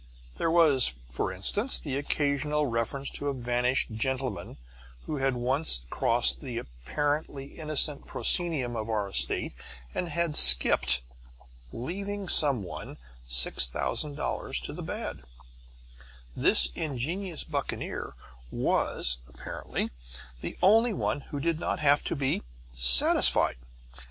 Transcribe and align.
there 0.37 0.49
was, 0.49 0.87
for 1.05 1.31
instance, 1.31 1.85
occasional 1.85 2.65
reference 2.65 3.11
to 3.11 3.27
a 3.27 3.33
vanished 3.35 3.91
gentleman 3.91 4.57
who 5.05 5.17
had 5.17 5.35
once 5.35 5.85
crossed 5.91 6.41
the 6.41 6.57
apparently 6.57 7.45
innocent 7.59 8.07
proscenium 8.07 8.75
of 8.75 8.89
our 8.89 9.09
estate 9.09 9.53
and 9.93 10.07
had 10.07 10.35
skipped, 10.35 11.03
leaving 11.71 12.27
someone 12.27 12.97
six 13.27 13.67
thousand 13.67 14.15
dollars 14.15 14.59
to 14.59 14.73
the 14.73 14.81
bad; 14.81 15.21
this 16.35 16.71
ingenious 16.73 17.43
buccaneer 17.43 18.15
was, 18.49 19.19
apparently, 19.29 19.91
the 20.39 20.57
only 20.63 20.93
one 20.93 21.21
who 21.29 21.39
did 21.39 21.59
not 21.59 21.79
have 21.79 22.03
to 22.03 22.15
be 22.15 22.41
"satisfied." 22.73 23.57